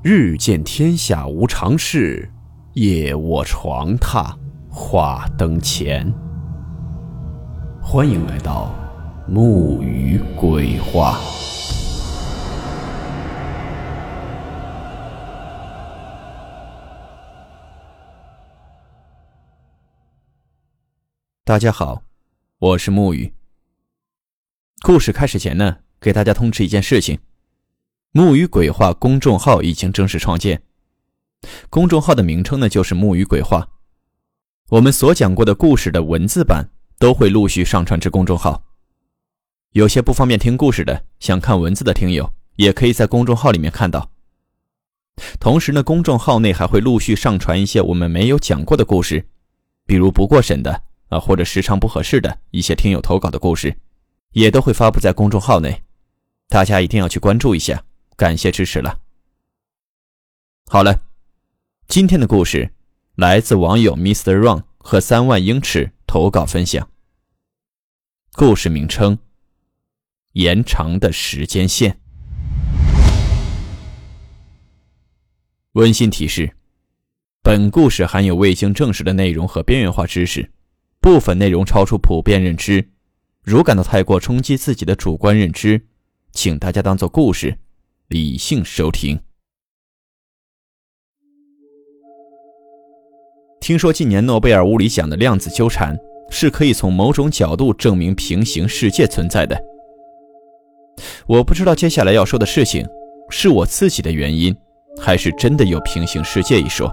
[0.00, 2.30] 日见天下无常事，
[2.74, 4.32] 夜卧床榻
[4.70, 6.08] 话灯前。
[7.82, 8.72] 欢迎来到
[9.26, 11.18] 木鱼鬼话。
[21.42, 22.04] 大家好，
[22.60, 23.34] 我是木鱼。
[24.80, 27.18] 故事开始前呢，给大家通知一件事情。
[28.12, 30.62] 木鱼鬼话公众号已经正式创建，
[31.68, 33.68] 公众号的名称呢就是木鱼鬼话。
[34.70, 36.66] 我们所讲过的故事的文字版
[36.98, 38.62] 都会陆续上传至公众号。
[39.72, 44.10] 有些不方便听故事的，想看文字的听友，也可以在公众号里面看到。
[45.38, 49.28] 同时呢，公众号内还会陆续上传一些我们没有讲过的故事，
[49.84, 53.76] 比如不过审的啊，或者时长不合适的一些听友投稿的故事，
[54.32, 55.82] 也都会发布在公众号内，
[56.48, 57.84] 大家一定要去关注一下。
[58.18, 58.98] 感谢支持了。
[60.66, 61.00] 好了，
[61.86, 62.72] 今天的故事
[63.14, 64.34] 来自网友 Mr.
[64.34, 66.90] Run 和三万英尺投稿分享。
[68.32, 69.16] 故事名称：
[70.32, 72.00] 延长的时间线。
[75.74, 76.56] 温馨提示：
[77.40, 80.50] 本故事含有未经证实的内容和边缘化知识，
[80.98, 82.90] 部分内容超出普遍认知。
[83.44, 85.86] 如感到太过冲击自己的主观认知，
[86.32, 87.56] 请大家当做故事。
[88.10, 89.20] 理性收听。
[93.60, 95.94] 听说近年诺贝尔物理奖的量子纠缠
[96.30, 99.62] 是可以从某种角度证明平行世界存在的。
[101.26, 102.82] 我不知道接下来要说的事情
[103.28, 104.56] 是我自己的原因，
[104.98, 106.90] 还是真的有平行世界一说。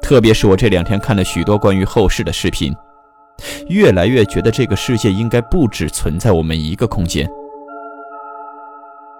[0.00, 2.72] 特别是我这两天看了许多关于后世的视频，
[3.68, 7.28] 越来越觉得这个世界应该不只存在我们一个空间。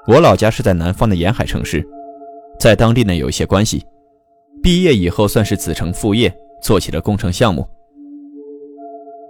[0.06, 1.82] 我老家是在南方的沿海城市，
[2.58, 3.82] 在当地呢有一些关系。
[4.62, 7.66] 毕业以后算是子承父业，做起了工程项目。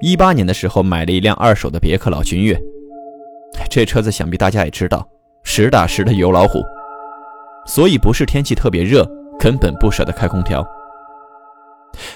[0.00, 2.60] 一八年的时候买了一辆二手的别克老君越，
[3.70, 5.06] 这车子想必大家也知道，
[5.44, 6.60] 实打实的油老虎，
[7.66, 9.08] 所以不是天气特别热，
[9.38, 10.66] 根本不舍得开空调。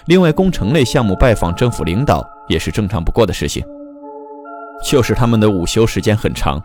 [0.06, 3.64] 另外，工程类项目拜访政府领导也是正常不过的事情，
[4.84, 6.60] 就是他们的午休时间很长。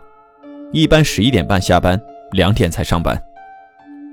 [0.72, 2.00] 一般十一点半下班，
[2.32, 3.20] 两点才上班，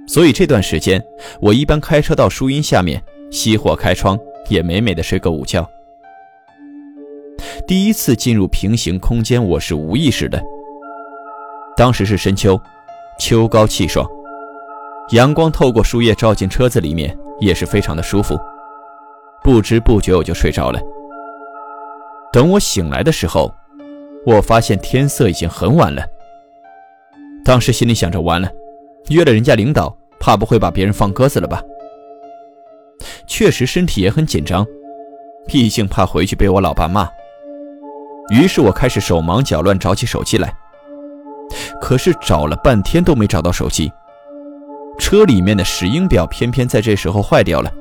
[0.07, 1.03] 所以这段时间
[1.39, 3.01] 我一般开车到树荫下面，
[3.31, 4.17] 熄火开窗，
[4.47, 5.67] 也美美的睡个午觉。
[7.67, 10.41] 第一次进入平行空间，我是无意识的。
[11.75, 12.59] 当时是深秋，
[13.19, 14.07] 秋高气爽，
[15.11, 18.39] 阳光透过树叶照进车子里面，也是非常的舒服。
[19.43, 20.79] 不知不觉我就睡着了。
[22.31, 23.51] 等我醒来的时候，
[24.25, 26.05] 我发现天色已经很晚了。
[27.43, 28.49] 当时心里想着，完了，
[29.09, 31.61] 约了人家领导，怕不会把别人放鸽子了吧？
[33.25, 34.65] 确实身体也很紧张，
[35.47, 37.09] 毕竟怕回去被我老爸骂。
[38.29, 40.53] 于是我开始手忙脚乱找起手机来，
[41.81, 43.91] 可是找了半天都没找到手机。
[44.99, 47.71] 车里面的石英表偏偏在这时候坏掉了，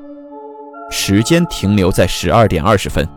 [0.89, 3.07] 时间停留在十二点二十分。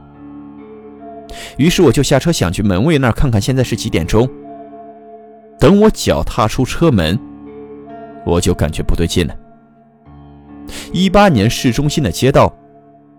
[1.56, 4.28] 于是我就下车想去门卫那儿看看现在是几点钟。
[5.58, 7.18] 等我脚踏出车门，
[8.26, 9.34] 我就感觉不对劲了。
[10.92, 12.52] 一八年市中心的街道，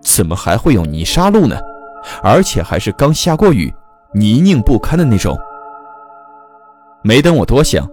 [0.02, 1.58] 怎么还会有泥沙路呢？
[2.22, 3.74] 而且还是刚下过雨、
[4.14, 5.38] 泥泞不堪的那种。
[7.02, 7.88] 没等我多想，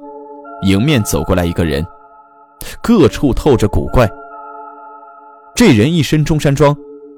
[0.67, 1.87] 迎面走过来一个人，
[2.83, 4.09] 各处透着古怪。
[5.55, 6.77] 这人一身中山装，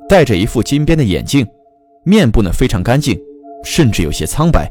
[0.08, 1.46] 戴着一副金边的眼镜，
[2.04, 3.18] 面部呢非常干净，
[3.64, 4.70] 甚至有些苍白。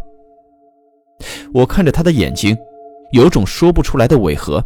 [1.53, 2.57] 我看着他的眼睛，
[3.11, 4.63] 有种说不出来的违和。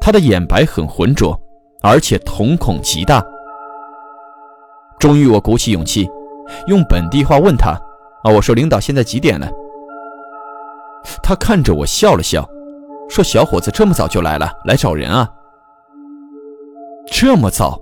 [0.00, 1.38] 他的眼白很浑浊，
[1.82, 3.24] 而且瞳孔极大。
[4.98, 6.08] 终于，我鼓起勇气，
[6.68, 7.72] 用本地话问他
[8.24, 9.50] ：“啊，我说领导现在几点了？”
[11.22, 12.48] 他看着我笑了笑，
[13.08, 15.28] 说：“小伙子这么早就来了，来找人啊？”
[17.10, 17.80] 这么早？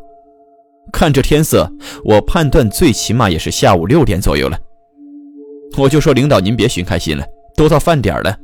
[0.92, 1.70] 看这天色，
[2.04, 4.58] 我判断最起码也是下午六点左右了。
[5.76, 7.24] 我就说：“领导，您别寻开心了。”
[7.56, 8.36] 都到饭点了，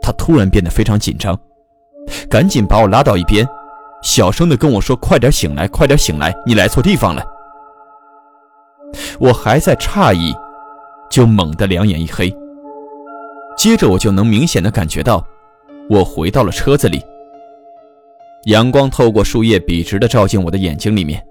[0.00, 1.38] 他突然变得非常紧张，
[2.30, 3.46] 赶紧把我拉到一边，
[4.02, 7.24] 小声的跟我说：“快点醒来，快点醒来，你来错地方了。”
[9.20, 10.34] 我还在诧异，
[11.10, 12.34] 就猛地两眼一黑。
[13.56, 15.22] 接着我就能明显的感觉到，
[15.90, 17.02] 我回到了车子里。
[18.44, 21.22] 阳光透过树叶笔直的照进我的眼睛里面，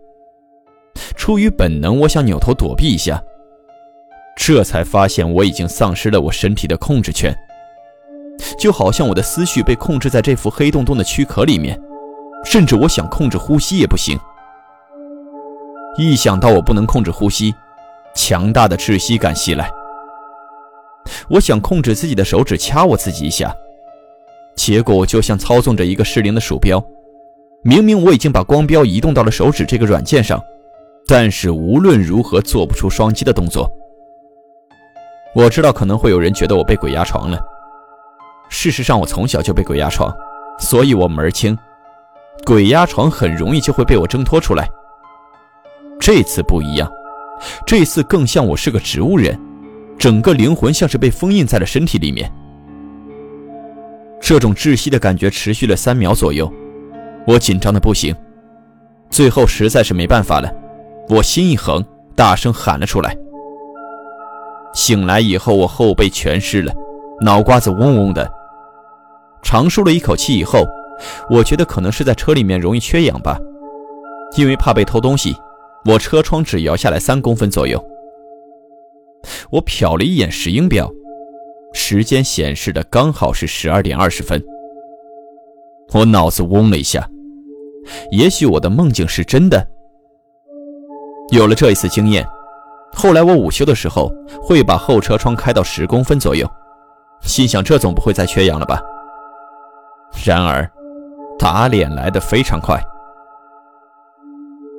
[1.16, 3.19] 出于本能，我想扭头躲避一下。
[4.39, 7.36] 这才发现我已经丧失了我身体的控制权，
[8.57, 11.78] 就好像我的思绪被控制在这副黑洞洞的躯壳里面，
[12.45, 14.18] 甚至我想控制呼吸也不行。
[15.98, 17.54] 一想到我不能控制呼吸，
[18.16, 19.69] 强大的窒息感袭来。
[21.28, 23.54] 我想控制自己的手指掐我自己一下，
[24.56, 26.81] 结果我就像操纵着一个失灵的鼠标。
[27.63, 30.39] 明明我已经把光标移动到了手指这个软件上，
[31.07, 33.69] 但是无论如何做不出双击的动作。
[35.35, 37.39] 我知道可能会有人觉得我被鬼压床了，
[38.50, 40.12] 事实上我从小就被鬼压床，
[40.59, 41.57] 所以我门儿清，
[42.45, 44.68] 鬼压床很容易就会被我挣脱出来。
[46.00, 46.89] 这次不一样，
[47.65, 49.39] 这次更像我是个植物人，
[49.97, 52.31] 整个灵魂像是被封印在了身体里面。
[54.19, 56.51] 这种窒息的感觉持续了三秒左右。
[57.27, 58.15] 我紧张的不行，
[59.09, 60.51] 最后实在是没办法了，
[61.09, 61.85] 我心一横，
[62.15, 63.15] 大声喊了出来。
[64.77, 66.71] 醒来以后，我后背全湿了，
[67.21, 68.31] 脑瓜子嗡嗡的。
[69.41, 70.63] 长舒了一口气以后，
[71.31, 73.39] 我觉得可能是在车里面容易缺氧吧，
[74.38, 75.35] 因为怕被偷东西，
[75.83, 77.83] 我车窗只摇下来三公分左右。
[79.50, 80.88] 我瞟了一眼石英表，
[81.74, 84.39] 时间显示的刚好是十二点二十分。
[85.91, 87.09] 我脑子嗡了一下。
[88.12, 89.68] 也许我的梦境是真的。
[91.31, 92.24] 有了这一次经验，
[92.94, 94.12] 后来我午休的时候
[94.42, 96.50] 会把后车窗开到十公分左右，
[97.22, 98.81] 心想这总不会再缺氧了吧。
[100.25, 100.69] 然而，
[101.38, 102.81] 打脸来的非常快。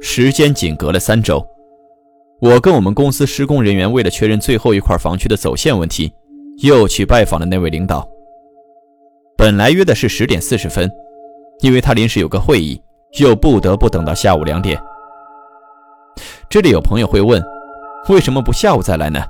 [0.00, 1.44] 时间仅隔了三周，
[2.40, 6.12] 我跟我们公司施工人员为了确认最后一块房区的走线问题，
[6.62, 8.08] 又去拜访了那位领导。
[9.37, 10.90] 本来约的是十点四十分，
[11.60, 12.81] 因为他临时有个会议。
[13.20, 14.78] 又不得不等到下午两点。
[16.50, 17.43] 这里有朋友会问，
[18.08, 19.22] 为什么不下午再来呢？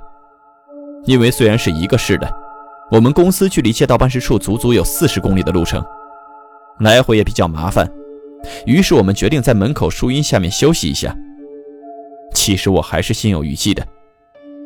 [1.05, 2.31] 因为虽然是一个市的，
[2.89, 5.83] 我们公司距离街道办事处足足有四十公里的路程，
[6.79, 7.89] 来回也比较麻烦。
[8.65, 11.13] 于是我们决定在门口树荫下面休息一下。
[12.33, 13.85] 其实我还是心有余悸的，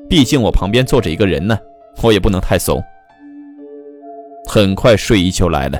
[0.08, 1.58] 毕竟我旁边坐着一个人呢，
[2.04, 2.80] 我也不能太怂。
[4.48, 5.80] 很快睡意就来了。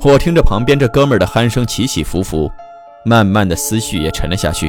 [0.00, 2.50] 我听着旁边这哥们儿的鼾声起起伏伏，
[3.04, 4.68] 慢慢的思绪也沉了下去。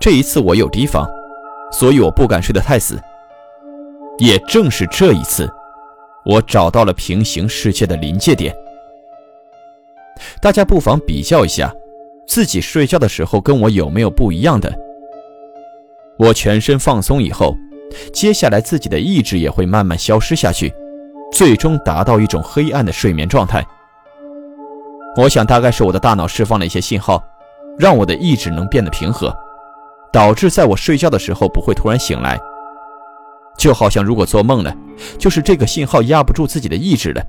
[0.00, 1.08] 这一次我有提防，
[1.72, 3.00] 所以我不敢睡得太死。
[4.18, 5.50] 也正是这一次，
[6.24, 8.54] 我找到了平行世界的临界点。
[10.40, 11.74] 大家不妨比较一下，
[12.26, 14.72] 自己睡觉的时候跟我有没有不一样的？
[16.16, 17.56] 我全身放松以后，
[18.12, 20.72] 接下来自己的意志也会慢慢消失下去。
[21.32, 23.66] 最终达到一种黑暗的睡眠状态。
[25.16, 27.20] 我想，大概是我的大脑释放了一些信号，
[27.76, 29.36] 让我的意志能变得平和，
[30.14, 32.38] 导致在我睡觉的时候不会突然醒来。
[33.58, 34.72] 就好像如果做梦了，
[35.18, 37.20] 就是这个信号压不住自己的意志了。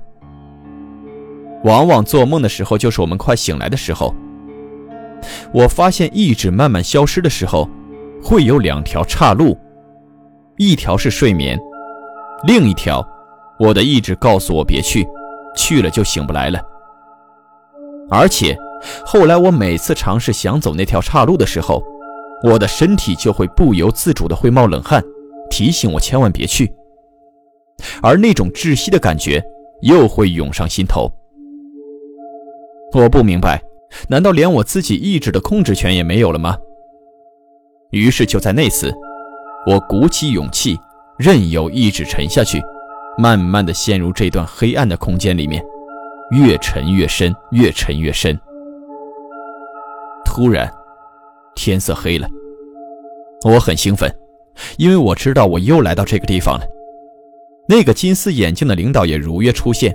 [1.64, 4.14] 往往做梦的时候，就是我们快醒来的时候。
[5.52, 7.68] 我发现意志慢慢消失的时候，
[8.22, 9.58] 会有两条岔路，
[10.56, 11.58] 一条是睡眠，
[12.46, 13.04] 另一条。
[13.58, 15.04] 我的意志告诉我别去，
[15.56, 16.60] 去了就醒不来了。
[18.08, 18.56] 而且，
[19.04, 21.82] 后来我每次尝试想走那条岔路的时候，
[22.42, 25.02] 我的身体就会不由自主的会冒冷汗，
[25.50, 26.72] 提醒我千万别去。
[28.02, 29.42] 而那种窒息的感觉
[29.82, 31.10] 又会涌上心头。
[32.92, 33.62] 我不明白，
[34.08, 36.56] 难道连我自己意志的控制权也没有了吗？
[37.90, 38.92] 于是就在那次，
[39.66, 40.78] 我鼓起勇气，
[41.18, 42.62] 任由意志沉下去。
[43.18, 45.64] 慢慢的陷入这段黑暗的空间里面，
[46.32, 48.38] 越沉越深，越沉越深。
[50.22, 50.70] 突然，
[51.56, 52.28] 天色黑了，
[53.44, 54.08] 我很兴奋，
[54.76, 56.64] 因为我知道我又来到这个地方了。
[57.68, 59.92] 那个金丝眼镜的领导也如约出现。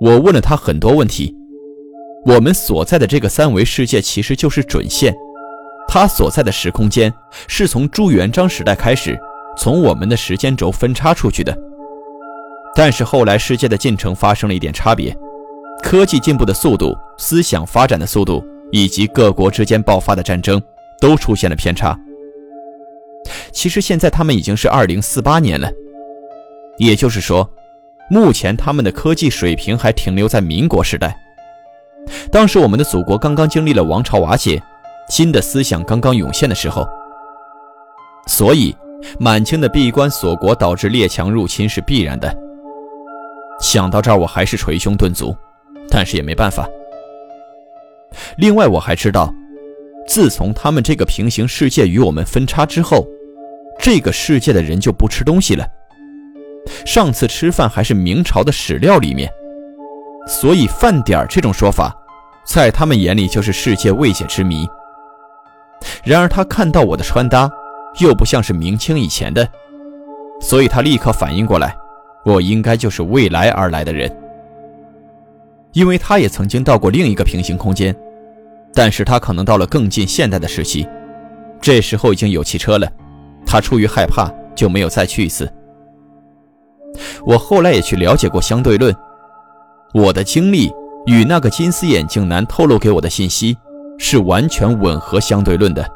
[0.00, 1.34] 我问了他很多问题。
[2.24, 5.14] 我们所在的这个三维世界其实就是准线，
[5.86, 7.12] 他所在的时空间
[7.46, 9.16] 是从朱元璋时代开始，
[9.56, 11.56] 从我们的时间轴分叉出去的。
[12.74, 15.16] 但是后来世界的进程发生了一点差别，
[15.82, 20.60] 科技进步的速度、思想发展的速度以及各国之间爆发的战争
[21.00, 21.98] 都出现了偏差。
[23.52, 25.70] 其实现在他们已经是二零四八年了，
[26.78, 27.48] 也就是说，
[28.10, 31.16] 目前他们的科技水平还停留在民国时代。
[32.30, 34.62] 当时我们的祖国刚刚经历了王朝瓦解，
[35.08, 36.86] 新的思想刚刚涌现的时候，
[38.28, 38.76] 所以
[39.18, 42.32] 满清的闭关锁国导致列强入侵是必然的。
[43.60, 45.34] 想到这儿，我还是捶胸顿足，
[45.90, 46.68] 但是也没办法。
[48.36, 49.32] 另外，我还知道，
[50.06, 53.06] 自从他们这个平行世界与我们分叉之后，
[53.78, 55.66] 这个世界的人就不吃东西了。
[56.84, 59.30] 上次吃饭还是明朝的史料里面，
[60.26, 61.94] 所以饭点儿这种说法，
[62.44, 64.66] 在他们眼里就是世界未解之谜。
[66.02, 67.48] 然而他看到我的穿搭，
[68.00, 69.46] 又不像是明清以前的，
[70.40, 71.76] 所以他立刻反应过来，
[72.24, 74.10] 我应该就是未来而来的人，
[75.76, 77.94] 因为他也曾经到过另一个平行空间，
[78.72, 80.88] 但是他可能到了更近现代的时期，
[81.60, 82.90] 这时候已经有汽车了，
[83.44, 85.46] 他出于害怕就没有再去一次。
[87.26, 88.96] 我后来也去了解过相对论，
[89.92, 90.72] 我的经历
[91.04, 93.54] 与那个金丝眼镜男透露给我的信息
[93.98, 95.86] 是完全吻合相对论的。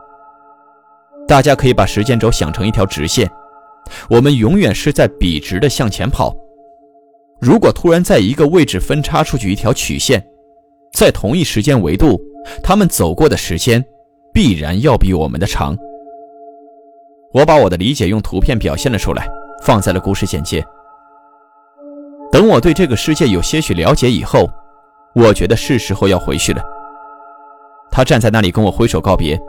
[1.27, 3.31] 大家可以把时间轴想成一条直线，
[4.11, 6.37] 我们永远是在笔直的向前跑。
[7.41, 10.23] 如果突然在一个位置分叉出去一条曲线，
[10.93, 12.21] 在同一时间维度，
[12.63, 13.83] 他们走过的时间
[14.33, 15.77] 必然要比我们的长。
[17.33, 19.27] 我把我的理解用图片表现了出来，
[19.63, 20.63] 放在了故事简介。
[22.31, 24.51] 等我对这个世界有些许了解以后，
[25.15, 26.63] 我觉得是时候要回去了。
[27.91, 29.41] 他站在那里跟我挥手告别。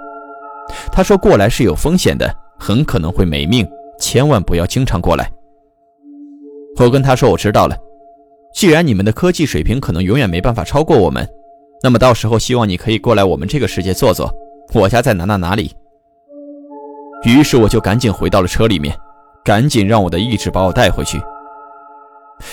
[0.91, 3.67] 他说：“过来是有风险的，很可能会没命，
[3.99, 5.29] 千万不要经常过来。”
[6.77, 7.77] 我跟他说：“我知道了。
[8.53, 11.27] 既然你们的科技水平可能永远没办法超过我们，
[11.83, 14.33] 那么到时候希望你可以过来我们这个世界坐坐。
[14.73, 15.71] 我家在哪哪哪里。”
[17.23, 18.95] 于是我就赶紧回到了车里面，
[19.45, 21.21] 赶紧让我的意志把我带回去。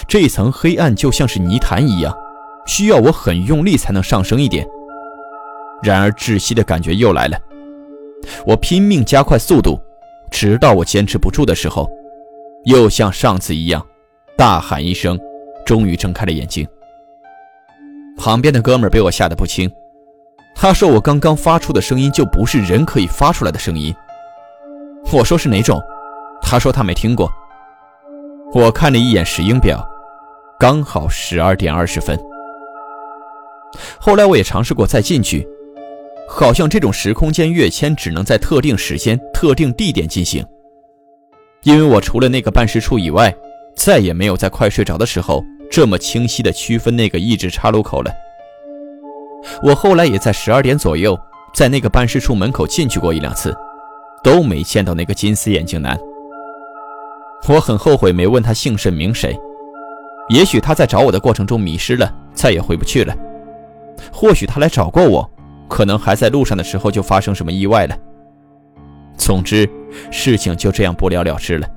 [0.07, 2.15] 这层黑暗就像是泥潭一样，
[2.67, 4.69] 需要我很用力才能上升一点。
[5.83, 7.39] 然而窒息的感觉又来了，
[8.45, 9.81] 我拼命加快速度，
[10.31, 11.89] 直到我坚持不住的时候，
[12.65, 13.83] 又像上次一样，
[14.39, 15.19] 大喊一声，
[15.67, 16.65] 终于睁开了眼睛。
[18.17, 19.69] 旁边的哥们被我吓得不轻，
[20.55, 23.93] 他说我刚刚发出的声音就不是人可以发出来的声音。
[25.13, 25.83] 我说是哪种？
[26.41, 27.29] 他说他没听过。
[28.55, 29.85] 我看了一眼石英表，
[30.57, 32.17] 刚好十二点二十分。
[33.99, 35.45] 后来我也尝试过再进去，
[36.29, 40.47] 好像这种时空间跃迁只能在特定时间、特定地点进行。
[41.65, 43.35] 因为我除了那个办事处以外，
[43.79, 48.11] 再也没有在快睡着的时候这么清晰地区分那个意志岔路口了。
[49.63, 51.17] 我后来也在十二点左右
[51.55, 53.57] 在那个办事处门口进去过一两次，
[54.23, 55.97] 都没见到那个金丝眼镜男。
[57.49, 59.39] 我很后悔没问他姓甚名谁，
[60.29, 63.15] 也许他在找我的过程中迷失了，再也回不去了；
[64.13, 65.31] 或许他来找过我，
[65.69, 67.97] 可能还在路上的时候就发生什么意外了。
[69.17, 69.69] 总之，
[70.11, 71.69] 事情就这样不了了之了。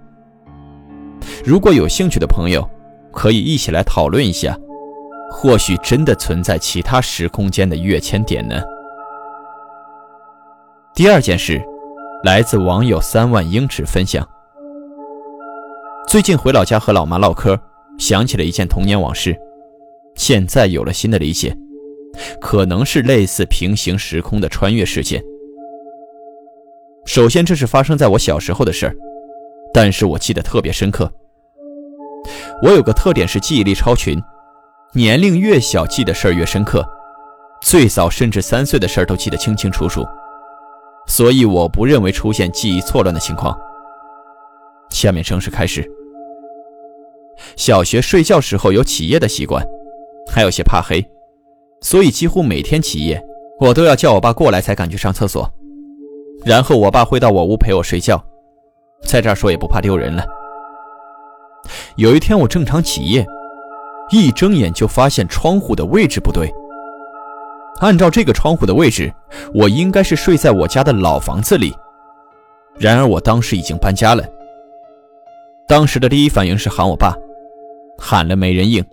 [1.43, 2.67] 如果有兴趣的朋友，
[3.11, 4.55] 可以一起来讨论一下，
[5.31, 8.61] 或许真的存在其他时空间的跃迁点呢？
[10.93, 11.59] 第二件事，
[12.23, 14.27] 来自网友三万英尺分享。
[16.07, 17.59] 最近回老家和老妈唠嗑，
[17.97, 19.35] 想起了一件童年往事，
[20.15, 21.57] 现在有了新的理解，
[22.39, 25.23] 可能是类似平行时空的穿越事件。
[27.05, 28.95] 首先，这是发生在我小时候的事儿，
[29.73, 31.11] 但是我记得特别深刻。
[32.61, 34.21] 我有个特点是记忆力超群，
[34.93, 36.87] 年龄越小记的事儿越深刻，
[37.61, 40.05] 最早甚至三岁的事儿都记得清清楚楚，
[41.07, 43.57] 所以我不认为出现记忆错乱的情况。
[44.89, 45.89] 下面正式开始。
[47.55, 49.65] 小学睡觉时候有起夜的习惯，
[50.31, 51.03] 还有些怕黑，
[51.81, 53.19] 所以几乎每天起夜，
[53.59, 55.51] 我都要叫我爸过来才敢去上厕所。
[56.45, 58.23] 然后我爸会到我屋陪我睡觉，
[59.03, 60.23] 在这儿说也不怕丢人了。
[61.95, 63.25] 有一天我正常起夜，
[64.11, 66.49] 一睁眼就发现窗户的位置不对。
[67.79, 69.13] 按照这个窗户的位置，
[69.53, 71.73] 我应该是睡在我家的老房子里，
[72.77, 74.23] 然而我当时已经搬家了。
[75.67, 77.13] 当时的第一反应是喊我爸。
[77.97, 78.83] 喊了没人应，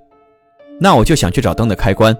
[0.78, 2.14] 那我就想去找灯的开关。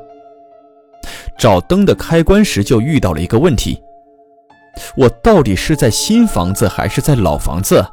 [1.37, 3.79] 找灯的开关时就遇到了一个问题：
[4.97, 7.85] 我到底是在新房子还是在老房子？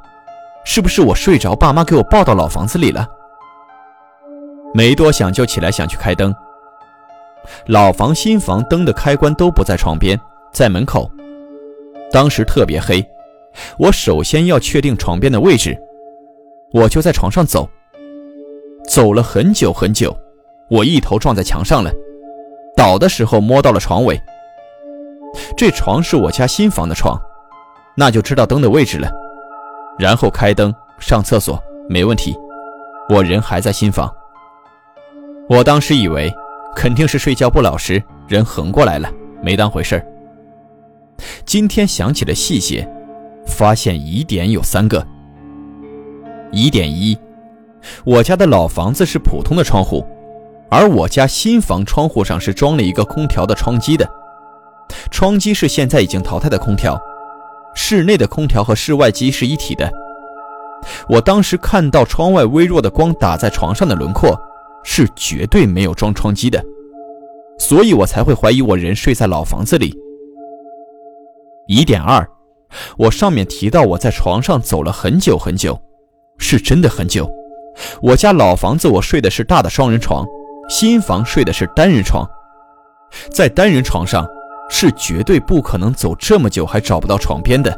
[0.65, 3.07] 是不是我睡着，爸妈给我抱到老房子里了？
[4.73, 6.35] 没多想就起来想去开灯。
[7.67, 10.19] 老房、新房灯的开关都不在床边，
[10.51, 11.09] 在门口。
[12.11, 13.05] 当时特别黑，
[13.77, 15.77] 我首先要确定床边的位置，
[16.73, 17.69] 我就在床上走。
[18.89, 20.15] 走了很久很久，
[20.69, 21.91] 我一头撞在墙上了，
[22.75, 24.19] 倒的时候摸到了床尾。
[25.55, 27.19] 这床是我家新房的床，
[27.95, 29.11] 那就知道灯的位置了。
[29.97, 32.35] 然后开灯上厕所没问题，
[33.09, 34.13] 我人还在新房。
[35.47, 36.33] 我当时以为
[36.75, 39.09] 肯定是睡觉不老实，人横过来了，
[39.41, 40.05] 没当回事儿。
[41.45, 42.87] 今天想起了细节，
[43.45, 45.05] 发现疑点有三个。
[46.51, 47.17] 疑点一。
[48.03, 50.05] 我家的老房子是普通的窗户，
[50.69, 54.09] 而我家新房窗户上是装了一个空调的窗机的。
[55.11, 56.99] 窗机是现在已经淘汰的空调，
[57.75, 59.91] 室内的空调和室外机是一体的。
[61.09, 64.35] 我当时看到窗外微弱的光打在床上的轮廓，
[64.83, 66.63] 是绝对没有装窗机的，
[67.59, 69.95] 所以我才会怀疑我人睡在老房子里。
[71.67, 72.27] 疑点二，
[72.97, 75.79] 我上面提到我在床上走了很久很久，
[76.37, 77.27] 是真的很久。
[78.01, 80.23] 我家老房子我睡的是大的双人床，
[80.69, 82.23] 新房睡的是单人床，
[83.31, 84.25] 在单人床上
[84.77, 87.73] 是绝对不可能走这么久还找不到床边的。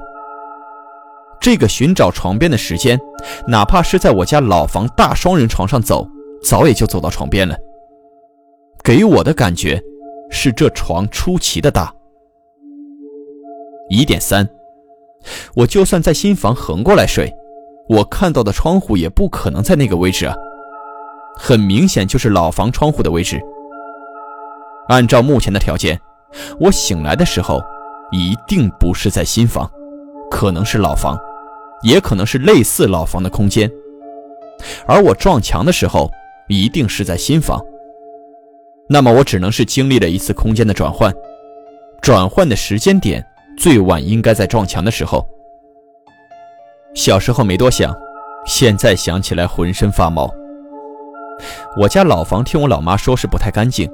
[1.39, 2.99] 这个寻找床边的时间，
[3.45, 6.09] 哪怕是在我家老房大双人床上走，
[6.43, 7.55] 早也就走到床边了。
[8.83, 9.79] 给我的感觉
[10.31, 11.93] 是这床出奇的大。
[13.89, 14.49] 疑点三，
[15.55, 17.31] 我就算在新房横过来睡，
[17.89, 20.35] 我看到的窗户也不可能在那个位置啊，
[21.37, 23.39] 很明显就是老房窗户的位置。
[24.89, 25.99] 按照目前的条件，
[26.59, 27.61] 我醒来的时候
[28.11, 29.69] 一定不是在新房，
[30.29, 31.17] 可能是老房。
[31.83, 33.71] 也可能是类似老房的空间，
[34.87, 36.09] 而我撞墙的时候
[36.47, 37.63] 一定是在新房。
[38.89, 41.13] 那么我只能是经历了一次空间的转换，
[42.01, 43.23] 转换的时间点
[43.59, 45.23] 最晚应该在撞墙的时候。
[46.95, 47.95] 小时候没多想，
[48.47, 50.27] 现在想起来浑身发毛。
[51.79, 53.87] 我家老房听我老妈说是不太干净，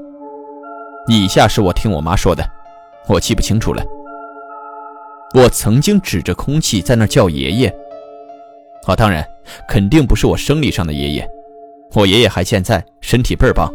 [1.08, 2.44] 以下是我听我妈说的，
[3.08, 3.84] 我记不清楚了。
[5.36, 7.68] 我曾经指着空气在那叫爷爷，
[8.86, 9.26] 啊，当然
[9.68, 11.28] 肯定不是我生理上的爷爷，
[11.94, 13.72] 我爷爷还健在，身体倍儿棒。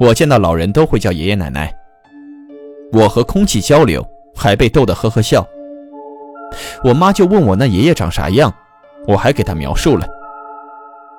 [0.00, 1.72] 我见到老人都会叫爷爷奶奶。
[2.92, 5.46] 我和空气交流，还被逗得呵呵笑。
[6.82, 8.52] 我妈就问我那爷爷长啥样，
[9.06, 10.06] 我还给她描述了。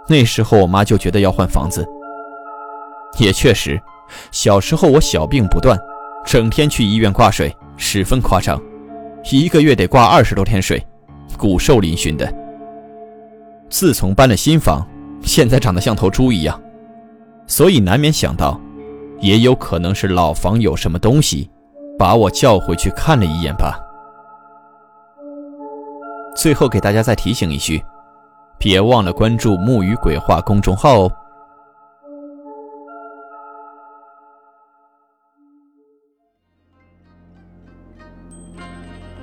[0.07, 1.87] 那时候我妈就觉得要换房子。
[3.19, 3.79] 也确实，
[4.31, 5.77] 小时候我小病不断，
[6.25, 8.61] 整天去医院挂水，十分夸张。
[9.31, 10.85] 一个月得挂二十多天水，
[11.37, 12.33] 骨瘦嶙峋的。
[13.69, 14.85] 自从搬了新房，
[15.21, 16.59] 现在长得像头猪一样，
[17.45, 18.59] 所以难免想到，
[19.19, 21.49] 也有可能是老房有什么东西，
[21.97, 23.79] 把我叫回去看了一眼吧。
[26.35, 27.83] 最后给大家再提醒一句，
[28.57, 31.11] 别忘了关注“木鱼鬼话”公众号哦。